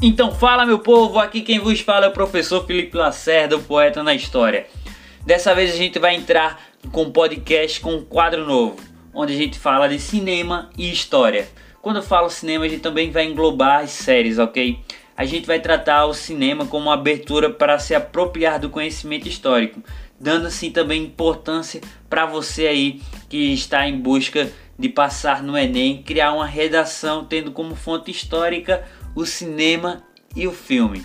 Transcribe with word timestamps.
Então 0.00 0.30
fala 0.30 0.64
meu 0.64 0.78
povo, 0.78 1.18
aqui 1.18 1.40
quem 1.40 1.58
vos 1.58 1.80
fala 1.80 2.06
é 2.06 2.08
o 2.08 2.12
professor 2.12 2.64
Felipe 2.64 2.96
Lacerda, 2.96 3.56
o 3.56 3.62
poeta 3.62 4.00
na 4.00 4.14
história. 4.14 4.68
Dessa 5.26 5.52
vez 5.52 5.74
a 5.74 5.76
gente 5.76 5.98
vai 5.98 6.14
entrar 6.14 6.60
com 6.92 7.02
um 7.02 7.10
podcast 7.10 7.80
com 7.80 7.96
um 7.96 8.04
quadro 8.04 8.46
novo, 8.46 8.76
onde 9.12 9.32
a 9.34 9.36
gente 9.36 9.58
fala 9.58 9.88
de 9.88 9.98
cinema 9.98 10.70
e 10.78 10.88
história. 10.88 11.48
Quando 11.82 11.96
eu 11.96 12.02
falo 12.04 12.30
cinema, 12.30 12.64
a 12.64 12.68
gente 12.68 12.80
também 12.80 13.10
vai 13.10 13.24
englobar 13.24 13.82
as 13.82 13.90
séries, 13.90 14.38
ok? 14.38 14.78
A 15.16 15.24
gente 15.24 15.48
vai 15.48 15.58
tratar 15.58 16.06
o 16.06 16.14
cinema 16.14 16.64
como 16.64 16.84
uma 16.84 16.94
abertura 16.94 17.50
para 17.50 17.76
se 17.80 17.92
apropriar 17.92 18.60
do 18.60 18.70
conhecimento 18.70 19.26
histórico, 19.26 19.82
dando 20.20 20.46
assim 20.46 20.70
também 20.70 21.02
importância 21.02 21.80
para 22.08 22.24
você 22.24 22.68
aí 22.68 23.02
que 23.28 23.52
está 23.52 23.88
em 23.88 23.98
busca 23.98 24.48
de 24.78 24.88
passar 24.88 25.42
no 25.42 25.58
Enem, 25.58 26.04
criar 26.04 26.32
uma 26.32 26.46
redação 26.46 27.24
tendo 27.24 27.50
como 27.50 27.74
fonte 27.74 28.12
histórica 28.12 28.86
o 29.18 29.26
cinema 29.26 30.04
e 30.36 30.46
o 30.46 30.52
filme. 30.52 31.04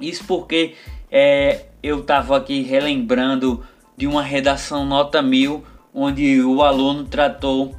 Isso 0.00 0.24
porque 0.24 0.74
é, 1.10 1.66
eu 1.82 2.00
estava 2.00 2.38
aqui 2.38 2.62
relembrando 2.62 3.62
de 3.94 4.06
uma 4.06 4.22
redação 4.22 4.86
nota 4.86 5.20
mil, 5.20 5.62
onde 5.92 6.40
o 6.40 6.62
aluno 6.62 7.04
tratou 7.04 7.76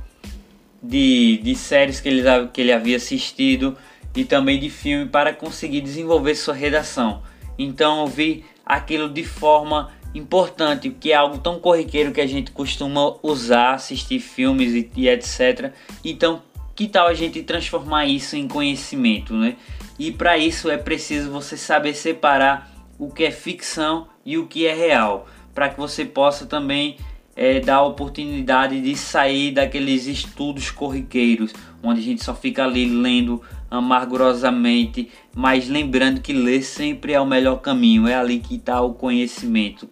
de, 0.84 1.38
de 1.38 1.56
séries 1.56 2.00
que 2.00 2.10
ele, 2.10 2.22
que 2.54 2.62
ele 2.62 2.72
havia 2.72 2.98
assistido 2.98 3.76
e 4.16 4.24
também 4.24 4.60
de 4.60 4.70
filme 4.70 5.08
para 5.08 5.34
conseguir 5.34 5.82
desenvolver 5.82 6.36
sua 6.36 6.54
redação. 6.54 7.24
Então 7.58 8.02
eu 8.02 8.08
vi 8.08 8.46
aquilo 8.64 9.10
de 9.10 9.24
forma 9.24 9.92
importante, 10.14 10.92
que 10.92 11.12
é 11.12 11.16
algo 11.16 11.40
tão 11.40 11.60
corriqueiro 11.60 12.12
que 12.12 12.22
a 12.22 12.28
gente 12.28 12.52
costuma 12.52 13.16
usar, 13.24 13.74
assistir 13.74 14.20
filmes 14.20 14.74
e, 14.74 14.92
e 14.96 15.10
etc. 15.10 15.74
Então 16.06 16.44
que 16.76 16.88
tal 16.88 17.08
a 17.08 17.14
gente 17.14 17.44
transformar 17.44 18.06
isso 18.06 18.36
em 18.36 18.48
conhecimento, 18.48 19.34
né? 19.34 19.56
E 19.98 20.12
para 20.12 20.38
isso 20.38 20.70
é 20.70 20.78
preciso 20.78 21.32
você 21.32 21.56
saber 21.56 21.94
separar 21.94 22.72
o 22.98 23.12
que 23.12 23.24
é 23.24 23.32
ficção 23.32 24.08
e 24.26 24.38
o 24.38 24.48
que 24.48 24.66
é 24.66 24.74
real, 24.74 25.28
para 25.54 25.70
que 25.70 25.80
você 25.80 26.04
possa 26.06 26.46
também 26.46 26.98
é, 27.36 27.60
dar 27.60 27.78
a 27.78 27.84
oportunidade 27.84 28.80
de 28.82 28.96
sair 28.96 29.52
daqueles 29.52 30.08
estudos 30.08 30.72
corriqueiros, 30.72 31.54
onde 31.82 32.00
a 32.00 32.04
gente 32.04 32.24
só 32.24 32.34
fica 32.34 32.64
ali 32.64 32.86
lendo 32.86 33.42
amargurosamente, 33.70 35.10
mas 35.36 35.68
lembrando 35.68 36.22
que 36.22 36.34
ler 36.34 36.62
sempre 36.62 37.14
é 37.14 37.20
o 37.20 37.26
melhor 37.26 37.58
caminho, 37.58 38.08
é 38.08 38.16
ali 38.16 38.40
que 38.40 38.56
está 38.56 38.82
o 38.82 38.94
conhecimento. 38.94 39.90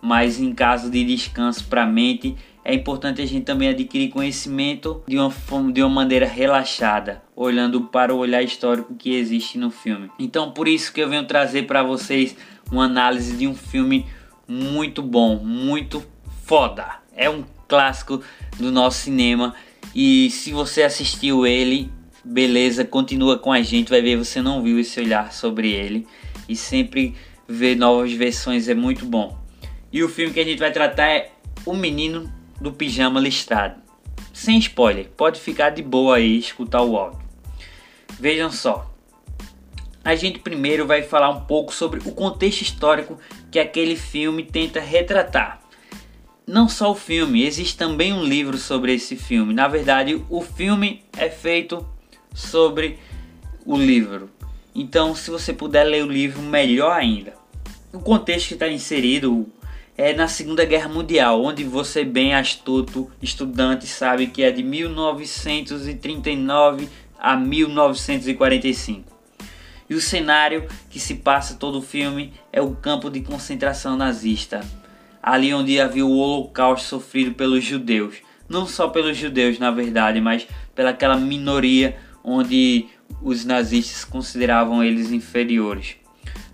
Mas 0.00 0.38
em 0.38 0.52
caso 0.52 0.90
de 0.90 1.04
descanso 1.04 1.64
para 1.66 1.84
a 1.84 1.86
mente, 1.86 2.36
é 2.64 2.74
importante 2.74 3.20
a 3.20 3.26
gente 3.26 3.44
também 3.44 3.68
adquirir 3.68 4.10
conhecimento 4.10 5.02
de 5.06 5.18
uma, 5.18 5.32
de 5.72 5.82
uma 5.82 5.90
maneira 5.90 6.26
relaxada, 6.26 7.22
olhando 7.34 7.82
para 7.82 8.14
o 8.14 8.18
olhar 8.18 8.42
histórico 8.42 8.94
que 8.94 9.14
existe 9.14 9.58
no 9.58 9.70
filme. 9.70 10.10
Então, 10.18 10.52
por 10.52 10.68
isso 10.68 10.92
que 10.92 11.00
eu 11.00 11.08
venho 11.08 11.24
trazer 11.24 11.66
para 11.66 11.82
vocês 11.82 12.36
uma 12.70 12.84
análise 12.84 13.36
de 13.36 13.46
um 13.46 13.54
filme 13.54 14.06
muito 14.46 15.02
bom, 15.02 15.36
muito 15.36 16.04
foda. 16.44 16.86
É 17.16 17.28
um 17.28 17.44
clássico 17.66 18.22
do 18.58 18.70
nosso 18.70 19.00
cinema 19.00 19.54
e 19.94 20.30
se 20.30 20.52
você 20.52 20.82
assistiu 20.82 21.46
ele, 21.46 21.90
beleza, 22.24 22.84
continua 22.84 23.38
com 23.38 23.52
a 23.52 23.60
gente, 23.62 23.90
vai 23.90 24.00
ver 24.00 24.16
você 24.16 24.40
não 24.40 24.62
viu 24.62 24.78
esse 24.78 25.00
olhar 25.00 25.32
sobre 25.32 25.70
ele 25.70 26.06
e 26.48 26.54
sempre 26.54 27.14
ver 27.48 27.76
novas 27.76 28.12
versões 28.12 28.68
é 28.68 28.74
muito 28.74 29.04
bom. 29.04 29.36
E 29.92 30.02
o 30.02 30.08
filme 30.08 30.32
que 30.32 30.40
a 30.40 30.44
gente 30.44 30.58
vai 30.58 30.70
tratar 30.70 31.08
é 31.08 31.32
O 31.66 31.74
Menino 31.74 32.41
do 32.62 32.72
pijama 32.72 33.20
listrado. 33.20 33.80
Sem 34.32 34.58
spoiler, 34.58 35.08
pode 35.16 35.40
ficar 35.40 35.70
de 35.70 35.82
boa 35.82 36.16
aí 36.16 36.38
escutar 36.38 36.82
o 36.82 36.96
áudio. 36.96 37.20
Vejam 38.18 38.50
só. 38.50 38.90
A 40.04 40.14
gente 40.14 40.38
primeiro 40.38 40.86
vai 40.86 41.02
falar 41.02 41.30
um 41.30 41.42
pouco 41.42 41.72
sobre 41.72 42.00
o 42.00 42.12
contexto 42.12 42.62
histórico 42.62 43.18
que 43.50 43.58
aquele 43.58 43.96
filme 43.96 44.42
tenta 44.44 44.80
retratar. 44.80 45.60
Não 46.46 46.68
só 46.68 46.90
o 46.90 46.94
filme, 46.94 47.44
existe 47.44 47.76
também 47.76 48.12
um 48.12 48.24
livro 48.24 48.58
sobre 48.58 48.94
esse 48.94 49.16
filme. 49.16 49.54
Na 49.54 49.68
verdade, 49.68 50.24
o 50.28 50.40
filme 50.40 51.04
é 51.16 51.28
feito 51.28 51.86
sobre 52.34 52.98
o 53.64 53.76
livro. 53.76 54.28
Então, 54.74 55.14
se 55.14 55.30
você 55.30 55.52
puder 55.52 55.84
ler 55.84 56.02
o 56.02 56.10
livro, 56.10 56.42
melhor 56.42 56.92
ainda. 56.92 57.34
O 57.92 58.00
contexto 58.00 58.48
que 58.48 58.54
está 58.54 58.68
inserido, 58.68 59.46
é 59.96 60.12
na 60.14 60.28
Segunda 60.28 60.64
Guerra 60.64 60.88
Mundial, 60.88 61.44
onde 61.44 61.64
você 61.64 62.04
bem 62.04 62.34
astuto 62.34 63.10
estudante 63.20 63.86
sabe 63.86 64.26
que 64.26 64.42
é 64.42 64.50
de 64.50 64.62
1939 64.62 66.88
a 67.18 67.36
1945. 67.36 69.12
E 69.88 69.94
o 69.94 70.00
cenário 70.00 70.66
que 70.88 70.98
se 70.98 71.16
passa 71.16 71.56
todo 71.56 71.78
o 71.78 71.82
filme 71.82 72.32
é 72.52 72.62
o 72.62 72.74
campo 72.74 73.10
de 73.10 73.20
concentração 73.20 73.96
nazista, 73.96 74.64
ali 75.22 75.52
onde 75.52 75.78
havia 75.78 76.06
o 76.06 76.16
holocausto 76.16 76.88
sofrido 76.88 77.34
pelos 77.34 77.62
judeus, 77.62 78.16
não 78.48 78.66
só 78.66 78.88
pelos 78.88 79.16
judeus 79.16 79.58
na 79.58 79.70
verdade, 79.70 80.20
mas 80.20 80.48
pelaquela 80.74 81.16
minoria 81.16 81.96
onde 82.24 82.86
os 83.20 83.44
nazistas 83.44 84.04
consideravam 84.04 84.82
eles 84.82 85.12
inferiores. 85.12 85.96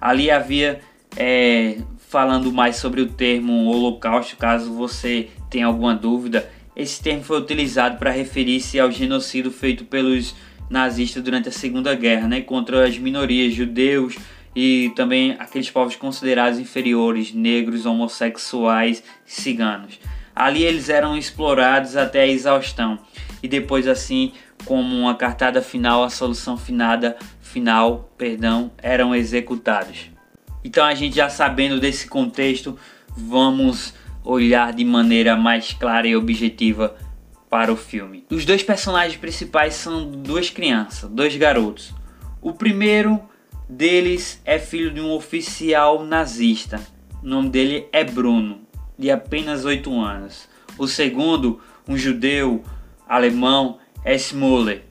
Ali 0.01 0.31
havia 0.31 0.81
é, 1.17 1.79
falando 2.09 2.51
mais 2.51 2.77
sobre 2.77 3.03
o 3.03 3.07
termo 3.07 3.67
Holocausto, 3.67 4.37
caso 4.37 4.73
você 4.73 5.29
tenha 5.51 5.67
alguma 5.67 5.95
dúvida. 5.95 6.51
Esse 6.75 7.03
termo 7.03 7.23
foi 7.23 7.39
utilizado 7.39 7.99
para 7.99 8.11
referir-se 8.11 8.81
ao 8.81 8.91
genocídio 8.91 9.51
feito 9.51 9.85
pelos 9.85 10.35
nazistas 10.71 11.23
durante 11.23 11.49
a 11.49 11.53
Segunda 11.53 11.95
Guerra, 11.95 12.27
né, 12.27 12.41
contra 12.41 12.87
as 12.87 12.99
minorias 12.99 13.53
judeus 13.53 14.17
e 14.57 14.91
também 14.97 15.37
aqueles 15.39 15.71
povos 15.71 15.97
considerados 15.97 16.59
inferiores, 16.59 17.33
negros, 17.33 17.85
homossexuais, 17.85 19.03
ciganos. 19.25 20.01
Ali 20.35 20.63
eles 20.63 20.89
eram 20.89 21.17
explorados 21.17 21.97
até 21.97 22.23
a 22.23 22.27
exaustão 22.27 22.99
e 23.43 23.49
depois 23.49 23.87
assim, 23.87 24.33
como 24.65 24.97
uma 24.97 25.15
cartada 25.15 25.61
final, 25.61 26.03
a 26.05 26.11
solução 26.11 26.57
finada 26.57 27.17
final, 27.41 28.11
perdão, 28.17 28.71
eram 28.79 29.15
executados. 29.15 30.18
Então 30.69 30.85
a 30.85 30.95
gente 30.95 31.17
já 31.17 31.31
sabendo 31.31 31.81
desse 31.81 32.07
contexto, 32.07 32.79
vamos 33.17 33.95
olhar 34.23 34.71
de 34.75 34.85
maneira 34.85 35.35
mais 35.35 35.73
clara 35.73 36.07
e 36.07 36.15
objetiva 36.15 36.95
para 37.49 37.73
o 37.73 37.77
filme. 37.77 38.27
Os 38.31 38.45
dois 38.45 38.63
personagens 38.63 39.19
principais 39.19 39.73
são 39.73 40.11
duas 40.11 40.51
crianças, 40.51 41.09
dois 41.09 41.35
garotos. 41.35 41.95
O 42.43 42.53
primeiro 42.53 43.19
deles 43.67 44.43
é 44.45 44.59
filho 44.59 44.93
de 44.93 45.01
um 45.01 45.11
oficial 45.11 46.05
nazista. 46.05 46.79
O 47.23 47.27
nome 47.27 47.49
dele 47.49 47.87
é 47.91 48.05
Bruno, 48.05 48.61
de 48.99 49.11
apenas 49.11 49.65
8 49.65 49.91
anos. 49.99 50.51
O 50.77 50.87
segundo, 50.87 51.63
um 51.89 51.97
judeu 51.97 52.63
alemão, 53.09 53.79
é 54.05 54.19
Smoller, 54.19 54.83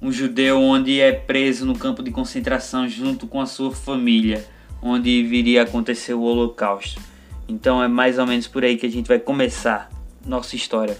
um 0.00 0.10
judeu 0.10 0.60
onde 0.60 1.00
é 1.00 1.12
preso 1.12 1.64
no 1.64 1.78
campo 1.78 2.02
de 2.02 2.10
concentração 2.10 2.88
junto 2.88 3.28
com 3.28 3.40
a 3.40 3.46
sua 3.46 3.70
família 3.70 4.44
onde 4.82 5.22
viria 5.22 5.60
a 5.60 5.64
acontecer 5.64 6.14
o 6.14 6.22
Holocausto. 6.22 7.00
Então 7.48 7.82
é 7.82 7.88
mais 7.88 8.18
ou 8.18 8.26
menos 8.26 8.46
por 8.46 8.64
aí 8.64 8.76
que 8.76 8.86
a 8.86 8.90
gente 8.90 9.06
vai 9.06 9.18
começar 9.18 9.90
nossa 10.26 10.56
história. 10.56 10.96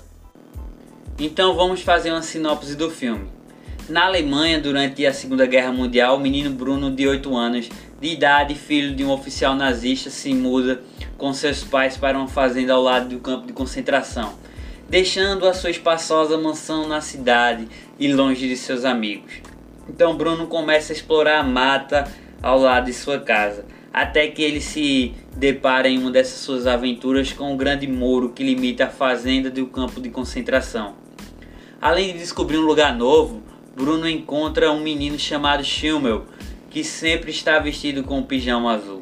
Então 1.18 1.54
vamos 1.54 1.82
fazer 1.82 2.10
uma 2.10 2.22
sinopse 2.22 2.74
do 2.74 2.90
filme. 2.90 3.26
Na 3.88 4.06
Alemanha, 4.06 4.60
durante 4.60 5.04
a 5.04 5.12
Segunda 5.12 5.44
Guerra 5.44 5.72
Mundial, 5.72 6.16
o 6.16 6.20
menino 6.20 6.50
Bruno, 6.50 6.90
de 6.90 7.06
8 7.06 7.36
anos 7.36 7.68
de 8.00 8.08
idade, 8.08 8.54
filho 8.54 8.94
de 8.94 9.04
um 9.04 9.10
oficial 9.10 9.54
nazista, 9.54 10.08
se 10.08 10.32
muda 10.32 10.82
com 11.18 11.32
seus 11.32 11.62
pais 11.62 11.96
para 11.96 12.16
uma 12.16 12.28
fazenda 12.28 12.72
ao 12.72 12.82
lado 12.82 13.08
do 13.08 13.20
campo 13.20 13.46
de 13.46 13.52
concentração, 13.52 14.34
deixando 14.88 15.46
a 15.46 15.54
sua 15.54 15.70
espaçosa 15.70 16.38
mansão 16.38 16.88
na 16.88 17.00
cidade 17.00 17.68
e 17.98 18.12
longe 18.12 18.48
de 18.48 18.56
seus 18.56 18.84
amigos. 18.84 19.34
Então 19.88 20.16
Bruno 20.16 20.46
começa 20.46 20.92
a 20.92 20.96
explorar 20.96 21.38
a 21.38 21.44
mata 21.44 22.10
ao 22.42 22.58
lado 22.58 22.86
de 22.86 22.92
sua 22.92 23.20
casa, 23.20 23.64
até 23.92 24.26
que 24.26 24.42
ele 24.42 24.60
se 24.60 25.14
depara 25.36 25.88
em 25.88 25.98
uma 25.98 26.10
dessas 26.10 26.40
suas 26.40 26.66
aventuras 26.66 27.32
com 27.32 27.52
um 27.52 27.56
grande 27.56 27.86
muro 27.86 28.30
que 28.30 28.42
limita 28.42 28.86
a 28.86 28.90
fazenda 28.90 29.50
do 29.50 29.66
campo 29.66 30.00
de 30.00 30.10
concentração. 30.10 30.94
Além 31.80 32.12
de 32.12 32.18
descobrir 32.18 32.58
um 32.58 32.66
lugar 32.66 32.96
novo, 32.96 33.42
Bruno 33.76 34.08
encontra 34.08 34.70
um 34.72 34.80
menino 34.80 35.18
chamado 35.18 35.64
Schimmel, 35.64 36.26
que 36.70 36.82
sempre 36.82 37.30
está 37.30 37.58
vestido 37.58 38.02
com 38.02 38.18
um 38.18 38.22
pijama 38.22 38.72
azul 38.72 39.00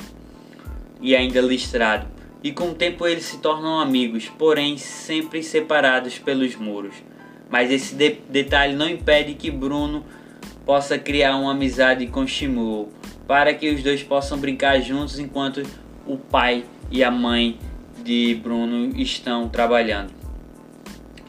e 1.01 1.17
ainda 1.17 1.41
listrado. 1.41 2.07
E 2.43 2.53
com 2.53 2.71
o 2.71 2.75
tempo 2.75 3.07
eles 3.07 3.25
se 3.25 3.39
tornam 3.39 3.81
amigos, 3.81 4.29
porém 4.39 4.79
sempre 4.79 5.43
separados 5.43 6.19
pelos 6.19 6.57
muros. 6.57 6.95
Mas 7.51 7.71
esse 7.71 7.95
de 7.95 8.17
detalhe 8.29 8.75
não 8.75 8.89
impede 8.89 9.35
que 9.35 9.51
Bruno 9.51 10.05
possa 10.65 10.99
criar 10.99 11.37
uma 11.37 11.53
amizade 11.53 12.07
com 12.07 12.27
Shmuel, 12.27 12.89
para 13.31 13.55
que 13.55 13.71
os 13.71 13.81
dois 13.81 14.03
possam 14.03 14.37
brincar 14.39 14.81
juntos 14.81 15.21
enquanto 15.21 15.63
o 16.05 16.17
pai 16.17 16.65
e 16.91 17.05
a 17.05 17.13
mãe 17.13 17.57
de 18.03 18.37
Bruno 18.43 18.91
estão 18.97 19.49
trabalhando. 19.49 20.11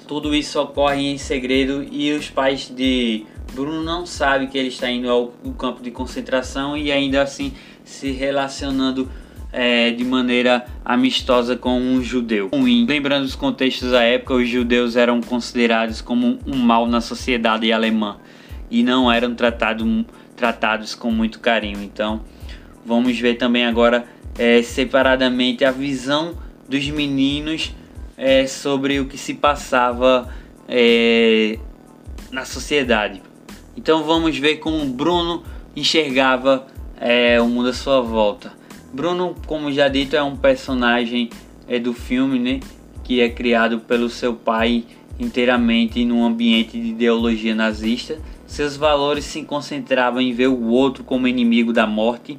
Tudo 0.07 0.33
isso 0.33 0.59
ocorre 0.59 1.11
em 1.11 1.19
segredo 1.19 1.85
e 1.91 2.11
os 2.13 2.27
pais 2.27 2.73
de 2.75 3.23
Bruno 3.53 3.83
não 3.83 4.07
sabe 4.07 4.47
que 4.47 4.57
ele 4.57 4.69
está 4.69 4.89
indo 4.89 5.11
ao 5.11 5.27
campo 5.59 5.83
de 5.83 5.91
concentração 5.91 6.75
e 6.75 6.91
ainda 6.91 7.21
assim 7.21 7.53
se 7.83 8.09
relacionando 8.09 9.07
é, 9.53 9.91
de 9.91 10.03
maneira 10.03 10.65
amistosa 10.83 11.55
com 11.55 11.79
um 11.79 12.01
judeu. 12.01 12.49
Lembrando 12.87 13.25
os 13.25 13.35
contextos 13.35 13.91
da 13.91 14.01
época, 14.01 14.33
os 14.33 14.49
judeus 14.49 14.95
eram 14.95 15.21
considerados 15.21 16.01
como 16.01 16.39
um 16.47 16.57
mal 16.57 16.87
na 16.87 16.99
sociedade 16.99 17.71
alemã 17.71 18.17
e 18.71 18.81
não 18.81 19.11
eram 19.11 19.35
tratado, 19.35 19.85
tratados 20.41 20.95
com 20.95 21.11
muito 21.11 21.39
carinho. 21.39 21.83
Então, 21.83 22.21
vamos 22.83 23.19
ver 23.19 23.35
também 23.35 23.63
agora 23.63 24.07
é, 24.39 24.63
separadamente 24.63 25.63
a 25.63 25.69
visão 25.69 26.35
dos 26.67 26.89
meninos 26.89 27.75
é, 28.17 28.47
sobre 28.47 28.99
o 28.99 29.05
que 29.05 29.19
se 29.19 29.35
passava 29.35 30.33
é, 30.67 31.59
na 32.31 32.43
sociedade. 32.43 33.21
Então 33.77 34.03
vamos 34.03 34.35
ver 34.35 34.55
como 34.55 34.83
Bruno 34.85 35.43
enxergava 35.75 36.65
é, 36.99 37.39
o 37.39 37.47
mundo 37.47 37.69
à 37.69 37.73
sua 37.73 38.01
volta. 38.01 38.51
Bruno, 38.91 39.35
como 39.45 39.71
já 39.71 39.87
dito, 39.87 40.15
é 40.15 40.23
um 40.23 40.35
personagem 40.35 41.29
é, 41.67 41.77
do 41.77 41.93
filme, 41.93 42.39
né, 42.39 42.59
que 43.03 43.21
é 43.21 43.29
criado 43.29 43.79
pelo 43.79 44.09
seu 44.09 44.33
pai 44.33 44.85
inteiramente 45.19 46.03
num 46.03 46.25
ambiente 46.25 46.81
de 46.81 46.89
ideologia 46.89 47.53
nazista. 47.53 48.17
Seus 48.51 48.75
valores 48.75 49.23
se 49.23 49.43
concentravam 49.43 50.19
em 50.19 50.33
ver 50.33 50.47
o 50.47 50.67
outro 50.67 51.05
como 51.05 51.25
inimigo 51.25 51.71
da 51.71 51.87
morte. 51.87 52.37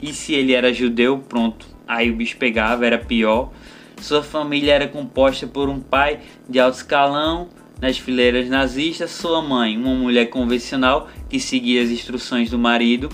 E 0.00 0.10
se 0.10 0.32
ele 0.32 0.54
era 0.54 0.72
judeu, 0.72 1.18
pronto, 1.18 1.66
aí 1.86 2.10
o 2.10 2.16
bicho 2.16 2.38
pegava, 2.38 2.86
era 2.86 2.96
pior. 2.96 3.52
Sua 4.00 4.22
família 4.22 4.72
era 4.72 4.88
composta 4.88 5.46
por 5.46 5.68
um 5.68 5.78
pai 5.78 6.20
de 6.48 6.58
alto 6.58 6.78
escalão 6.78 7.50
nas 7.78 7.98
fileiras 7.98 8.48
nazistas, 8.48 9.10
sua 9.10 9.42
mãe, 9.42 9.76
uma 9.76 9.94
mulher 9.94 10.30
convencional 10.30 11.10
que 11.28 11.38
seguia 11.38 11.82
as 11.82 11.90
instruções 11.90 12.48
do 12.48 12.58
marido, 12.58 13.10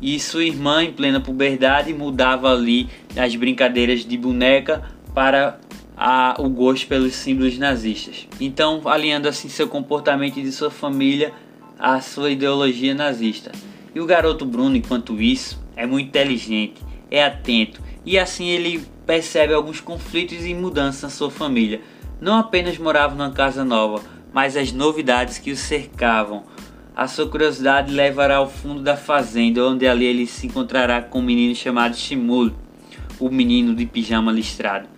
e 0.00 0.18
sua 0.18 0.44
irmã, 0.44 0.82
em 0.82 0.94
plena 0.94 1.20
puberdade, 1.20 1.92
mudava 1.92 2.50
ali 2.50 2.88
as 3.14 3.36
brincadeiras 3.36 4.02
de 4.02 4.16
boneca 4.16 4.82
para 5.14 5.60
a, 5.94 6.36
o 6.38 6.48
gosto 6.48 6.86
pelos 6.86 7.14
símbolos 7.16 7.58
nazistas. 7.58 8.26
Então, 8.40 8.80
alinhando 8.86 9.28
assim 9.28 9.50
seu 9.50 9.68
comportamento 9.68 10.40
de 10.40 10.50
sua 10.52 10.70
família 10.70 11.34
à 11.80 12.00
sua 12.00 12.30
ideologia 12.30 12.94
nazista. 12.94 13.50
E 13.94 14.00
o 14.00 14.06
garoto 14.06 14.44
Bruno, 14.44 14.76
enquanto 14.76 15.20
isso, 15.20 15.60
é 15.74 15.86
muito 15.86 16.08
inteligente, 16.08 16.80
é 17.10 17.24
atento 17.24 17.80
e 18.04 18.18
assim 18.18 18.46
ele 18.46 18.84
percebe 19.06 19.52
alguns 19.52 19.80
conflitos 19.80 20.44
e 20.44 20.54
mudanças 20.54 21.02
na 21.02 21.10
sua 21.10 21.30
família. 21.30 21.80
Não 22.20 22.38
apenas 22.38 22.78
morava 22.78 23.14
numa 23.14 23.30
casa 23.30 23.64
nova, 23.64 24.02
mas 24.32 24.56
as 24.56 24.72
novidades 24.72 25.38
que 25.38 25.50
o 25.50 25.56
cercavam. 25.56 26.44
A 26.94 27.06
sua 27.08 27.28
curiosidade 27.28 27.92
levará 27.92 28.36
ao 28.36 28.50
fundo 28.50 28.82
da 28.82 28.96
fazenda, 28.96 29.64
onde 29.64 29.86
ali 29.86 30.04
ele 30.04 30.26
se 30.26 30.46
encontrará 30.46 31.00
com 31.00 31.20
um 31.20 31.22
menino 31.22 31.54
chamado 31.54 31.96
Shimul, 31.96 32.52
o 33.18 33.30
menino 33.30 33.74
de 33.74 33.86
pijama 33.86 34.30
listrado. 34.30 34.88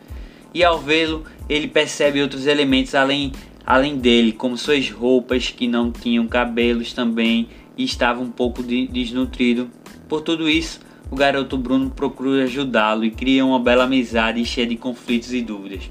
E 0.55 0.64
ao 0.64 0.79
vê-lo, 0.79 1.25
ele 1.49 1.69
percebe 1.69 2.20
outros 2.20 2.46
elementos 2.46 2.94
além, 2.94 3.32
além 3.64 3.97
dele, 3.97 4.32
como 4.32 4.56
suas 4.56 4.91
roupas 4.91 5.50
que 5.50 5.67
não 5.67 5.91
tinham 5.91 6.26
cabelos 6.26 6.93
também 6.93 7.49
e 7.76 7.85
estava 7.85 8.20
um 8.20 8.31
pouco 8.31 8.62
de, 8.62 8.87
desnutrido. 8.88 9.70
Por 10.09 10.20
tudo 10.20 10.49
isso, 10.49 10.81
o 11.11 11.17
garoto 11.17 11.56
Bruno 11.56 11.91
procura 11.91 12.44
ajudá-lo 12.44 13.05
e 13.05 13.11
cria 13.11 13.44
uma 13.44 13.61
bela 13.61 13.85
amizade 13.85 14.44
cheia 14.44 14.67
de 14.67 14.76
conflitos 14.76 15.32
e 15.32 15.43
dúvidas. 15.43 15.91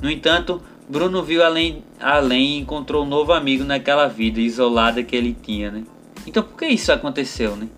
No 0.00 0.10
entanto, 0.10 0.62
Bruno 0.88 1.22
viu 1.22 1.44
além, 1.44 1.82
além 2.00 2.56
e 2.56 2.58
encontrou 2.60 3.04
um 3.04 3.08
novo 3.08 3.32
amigo 3.32 3.64
naquela 3.64 4.06
vida 4.06 4.40
isolada 4.40 5.02
que 5.02 5.14
ele 5.14 5.36
tinha, 5.40 5.70
né? 5.70 5.84
Então 6.26 6.42
por 6.42 6.56
que 6.56 6.66
isso 6.66 6.92
aconteceu, 6.92 7.56
né? 7.56 7.68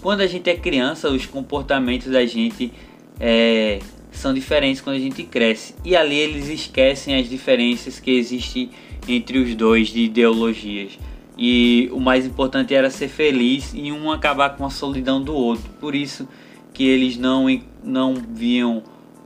Quando 0.00 0.22
a 0.22 0.26
gente 0.26 0.48
é 0.48 0.56
criança, 0.56 1.10
os 1.10 1.26
comportamentos 1.26 2.10
da 2.10 2.24
gente 2.24 2.72
é, 3.18 3.80
são 4.10 4.34
diferentes 4.34 4.80
quando 4.80 4.96
a 4.96 5.00
gente 5.00 5.22
cresce. 5.22 5.74
E 5.84 5.96
ali 5.96 6.16
eles 6.16 6.48
esquecem 6.48 7.14
as 7.14 7.28
diferenças 7.28 8.00
que 8.00 8.10
existem 8.10 8.70
entre 9.08 9.38
os 9.38 9.54
dois 9.54 9.88
de 9.88 10.02
ideologias 10.02 10.98
e 11.42 11.88
o 11.90 11.98
mais 11.98 12.26
importante 12.26 12.74
era 12.74 12.90
ser 12.90 13.08
feliz 13.08 13.72
e 13.74 13.90
um 13.90 14.12
acabar 14.12 14.50
com 14.50 14.66
a 14.66 14.68
solidão 14.68 15.22
do 15.22 15.32
outro. 15.32 15.70
Por 15.80 15.94
isso 15.94 16.28
que 16.70 16.84
eles 16.84 17.16
não, 17.16 17.46
não 17.82 18.14
viam 18.14 18.82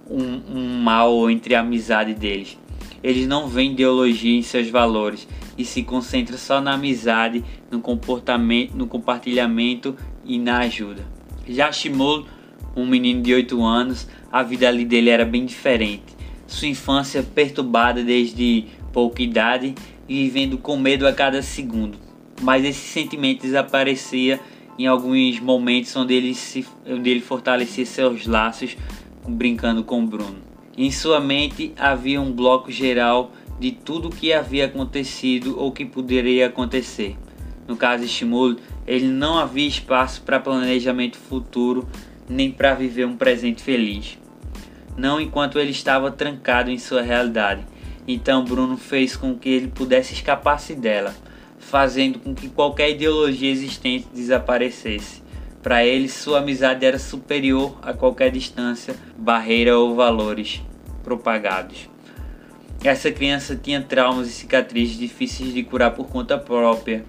um, 0.08 0.40
um 0.56 0.80
mal 0.80 1.28
entre 1.28 1.56
a 1.56 1.60
amizade 1.60 2.14
deles. 2.14 2.56
Eles 3.02 3.26
não 3.26 3.48
veem 3.48 3.72
ideologia 3.72 4.38
em 4.38 4.42
seus 4.42 4.70
valores 4.70 5.26
e 5.58 5.64
se 5.64 5.82
concentram 5.82 6.38
só 6.38 6.60
na 6.60 6.74
amizade, 6.74 7.44
no 7.68 7.80
comportamento, 7.80 8.76
no 8.76 8.86
compartilhamento 8.86 9.96
e 10.24 10.38
na 10.38 10.58
ajuda. 10.58 11.04
Já 11.48 11.72
Shimul, 11.72 12.26
um 12.76 12.86
menino 12.86 13.22
de 13.22 13.34
8 13.34 13.60
anos, 13.60 14.08
a 14.34 14.42
vida 14.42 14.68
ali 14.68 14.84
dele 14.84 15.10
era 15.10 15.24
bem 15.24 15.46
diferente. 15.46 16.14
Sua 16.46 16.68
infância 16.68 17.22
perturbada 17.22 18.02
desde 18.02 18.64
pouca 18.92 19.22
idade 19.22 19.74
e 20.08 20.24
vivendo 20.24 20.58
com 20.58 20.76
medo 20.76 21.06
a 21.06 21.12
cada 21.12 21.40
segundo 21.42 22.04
mas 22.42 22.64
esse 22.64 22.86
sentimento 22.88 23.42
desaparecia 23.42 24.40
em 24.78 24.86
alguns 24.86 25.38
momentos 25.40 25.94
onde 25.96 26.14
ele, 26.14 26.34
se, 26.34 26.66
onde 26.86 27.10
ele 27.10 27.20
fortalecia 27.20 27.86
seus 27.86 28.26
laços 28.26 28.76
brincando 29.26 29.84
com 29.84 30.04
Bruno. 30.04 30.42
Em 30.76 30.90
sua 30.90 31.20
mente 31.20 31.72
havia 31.78 32.20
um 32.20 32.32
bloco 32.32 32.70
geral 32.70 33.30
de 33.60 33.70
tudo 33.70 34.08
o 34.08 34.10
que 34.10 34.32
havia 34.32 34.66
acontecido 34.66 35.58
ou 35.58 35.70
que 35.70 35.84
poderia 35.84 36.48
acontecer. 36.48 37.16
No 37.68 37.76
caso 37.76 38.02
de 38.02 38.08
Shmuel, 38.08 38.56
ele 38.86 39.06
não 39.06 39.38
havia 39.38 39.66
espaço 39.66 40.20
para 40.22 40.40
planejamento 40.40 41.16
futuro 41.16 41.88
nem 42.28 42.50
para 42.50 42.74
viver 42.74 43.06
um 43.06 43.16
presente 43.16 43.62
feliz. 43.62 44.18
Não 44.96 45.20
enquanto 45.20 45.58
ele 45.58 45.70
estava 45.70 46.10
trancado 46.10 46.70
em 46.70 46.78
sua 46.78 47.02
realidade. 47.02 47.64
Então 48.06 48.44
Bruno 48.44 48.76
fez 48.76 49.16
com 49.16 49.36
que 49.36 49.48
ele 49.48 49.68
pudesse 49.68 50.12
escapar-se 50.14 50.74
dela 50.74 51.14
fazendo 51.64 52.18
com 52.18 52.34
que 52.34 52.48
qualquer 52.48 52.90
ideologia 52.90 53.50
existente 53.50 54.06
desaparecesse. 54.14 55.22
Para 55.62 55.84
ele, 55.84 56.08
sua 56.08 56.38
amizade 56.38 56.84
era 56.84 56.98
superior 56.98 57.78
a 57.82 57.94
qualquer 57.94 58.30
distância, 58.30 58.94
barreira 59.16 59.78
ou 59.78 59.94
valores 59.94 60.60
propagados. 61.02 61.88
Essa 62.82 63.10
criança 63.10 63.56
tinha 63.56 63.80
traumas 63.80 64.28
e 64.28 64.32
cicatrizes 64.32 64.98
difíceis 64.98 65.54
de 65.54 65.62
curar 65.62 65.92
por 65.92 66.06
conta 66.06 66.36
própria, 66.36 67.04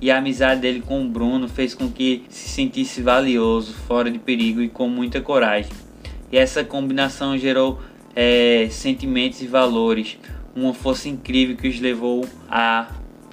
e 0.00 0.10
a 0.10 0.18
amizade 0.18 0.62
dele 0.62 0.82
com 0.84 1.04
o 1.04 1.08
Bruno 1.08 1.46
fez 1.46 1.72
com 1.72 1.88
que 1.88 2.24
se 2.28 2.48
sentisse 2.48 3.00
valioso, 3.00 3.72
fora 3.86 4.10
de 4.10 4.18
perigo 4.18 4.60
e 4.60 4.68
com 4.68 4.88
muita 4.88 5.20
coragem. 5.20 5.70
E 6.30 6.36
essa 6.36 6.62
combinação 6.64 7.36
gerou 7.36 7.80
é, 8.14 8.68
sentimentos 8.70 9.42
e 9.42 9.46
valores, 9.46 10.18
uma 10.54 10.74
força 10.74 11.08
incrível 11.08 11.56
que 11.56 11.68
os 11.68 11.80
levou 11.80 12.26
a 12.48 12.88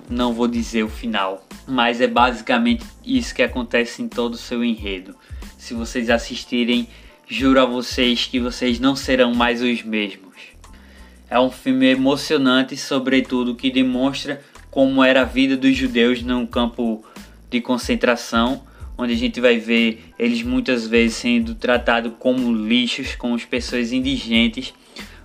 não 0.09 0.33
vou 0.33 0.47
dizer 0.47 0.83
o 0.83 0.89
final, 0.89 1.45
mas 1.67 1.99
é 1.99 2.07
basicamente 2.07 2.85
isso 3.05 3.35
que 3.35 3.43
acontece 3.43 4.01
em 4.01 4.07
todo 4.07 4.33
o 4.35 4.37
seu 4.37 4.63
enredo. 4.63 5.15
Se 5.57 5.73
vocês 5.73 6.09
assistirem, 6.09 6.87
juro 7.27 7.59
a 7.59 7.65
vocês 7.65 8.25
que 8.25 8.39
vocês 8.39 8.79
não 8.79 8.95
serão 8.95 9.33
mais 9.33 9.61
os 9.61 9.83
mesmos. 9.83 10.27
É 11.29 11.37
um 11.37 11.51
filme 11.51 11.87
emocionante, 11.87 12.77
sobretudo 12.77 13.55
que 13.55 13.69
demonstra 13.69 14.41
como 14.71 15.03
era 15.03 15.21
a 15.21 15.25
vida 15.25 15.57
dos 15.57 15.75
judeus 15.75 16.21
num 16.21 16.45
campo 16.45 17.03
de 17.49 17.59
concentração, 17.59 18.63
onde 18.97 19.13
a 19.13 19.17
gente 19.17 19.39
vai 19.39 19.57
ver 19.57 20.03
eles 20.17 20.41
muitas 20.41 20.87
vezes 20.87 21.17
sendo 21.17 21.55
tratados 21.55 22.11
como 22.19 22.51
lixos, 22.53 23.15
como 23.15 23.35
as 23.35 23.45
pessoas 23.45 23.91
indigentes. 23.91 24.73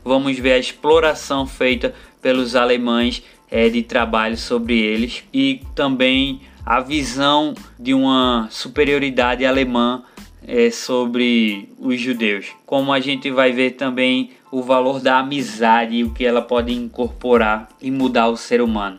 Vamos 0.05 0.39
ver 0.39 0.53
a 0.53 0.59
exploração 0.59 1.47
feita 1.47 1.95
pelos 2.21 2.55
alemães 2.55 3.23
é, 3.51 3.69
de 3.69 3.83
trabalho 3.83 4.37
sobre 4.37 4.79
eles 4.79 5.25
e 5.33 5.61
também 5.75 6.41
a 6.65 6.81
visão 6.81 7.55
de 7.79 7.93
uma 7.93 8.49
superioridade 8.51 9.45
alemã 9.45 10.03
é, 10.47 10.71
sobre 10.71 11.69
os 11.79 12.01
judeus. 12.01 12.47
Como 12.67 12.93
a 12.93 13.01
gente 13.01 13.31
vai 13.31 13.53
ver 13.53 13.73
também 13.73 14.31
o 14.51 14.63
valor 14.63 15.01
da 15.01 15.19
amizade 15.19 15.97
e 15.97 16.05
o 16.05 16.11
que 16.11 16.25
ela 16.25 16.43
pode 16.43 16.73
incorporar 16.73 17.69
e 17.81 17.91
mudar 17.91 18.29
o 18.29 18.37
ser 18.37 18.61
humano. 18.61 18.99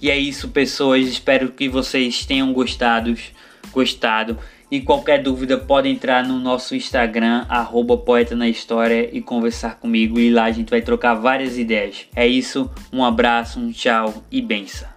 E 0.00 0.10
é 0.10 0.18
isso, 0.18 0.48
pessoas. 0.48 1.06
Espero 1.08 1.50
que 1.50 1.68
vocês 1.68 2.26
tenham 2.26 2.52
gostado, 2.52 3.16
gostado. 3.74 4.38
E 4.70 4.80
qualquer 4.80 5.22
dúvida 5.22 5.58
pode 5.58 5.88
entrar 5.88 6.26
no 6.26 6.38
nosso 6.38 6.74
Instagram, 6.74 7.44
arroba 7.48 7.96
Poeta 7.98 8.34
na 8.34 8.48
História 8.48 9.10
e 9.12 9.20
conversar 9.20 9.78
comigo. 9.78 10.18
E 10.18 10.30
lá 10.30 10.44
a 10.44 10.50
gente 10.50 10.70
vai 10.70 10.80
trocar 10.80 11.14
várias 11.14 11.58
ideias. 11.58 12.06
É 12.16 12.26
isso, 12.26 12.70
um 12.92 13.04
abraço, 13.04 13.60
um 13.60 13.70
tchau 13.70 14.24
e 14.30 14.40
benção. 14.40 14.93